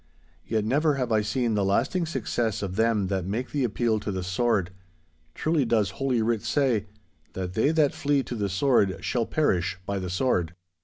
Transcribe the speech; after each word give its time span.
Yet 0.47 0.65
never 0.65 0.95
have 0.95 1.11
I 1.11 1.21
seen 1.21 1.53
the 1.53 1.63
lasting 1.63 2.07
success 2.07 2.63
of 2.63 2.75
them 2.75 3.05
that 3.09 3.23
make 3.23 3.51
the 3.51 3.63
appeal 3.63 3.99
to 3.99 4.11
the 4.11 4.23
sword. 4.23 4.71
Truly 5.35 5.63
does 5.63 5.91
Holy 5.91 6.23
Writ 6.23 6.41
say, 6.41 6.87
that 7.33 7.53
they 7.53 7.69
that 7.69 7.93
flee 7.93 8.23
to 8.23 8.33
the 8.35 8.49
sword 8.49 9.05
shall 9.05 9.27
perish 9.27 9.77
by 9.85 9.99
the 9.99 10.09
sword. 10.09 10.55